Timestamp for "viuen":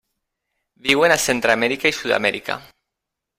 0.87-1.13